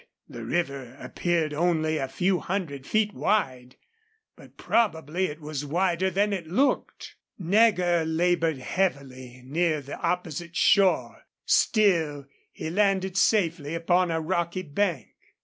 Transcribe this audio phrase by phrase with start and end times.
[0.27, 3.75] The river appeared only a few hundred feet wide,
[4.35, 7.13] but probably it was wider than it looked.
[7.37, 15.09] Nagger labored heavily near the opposite shore; still, he landed safely upon a rocky bank.